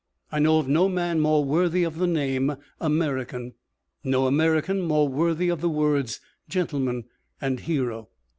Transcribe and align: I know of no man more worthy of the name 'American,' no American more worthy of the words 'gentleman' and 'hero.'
I 0.31 0.39
know 0.39 0.57
of 0.57 0.67
no 0.67 0.89
man 0.89 1.19
more 1.19 1.45
worthy 1.45 1.83
of 1.83 1.99
the 1.99 2.07
name 2.07 2.55
'American,' 2.79 3.53
no 4.03 4.25
American 4.25 4.81
more 4.81 5.07
worthy 5.07 5.47
of 5.47 5.61
the 5.61 5.69
words 5.69 6.19
'gentleman' 6.49 7.03
and 7.39 7.59
'hero.' 7.59 8.09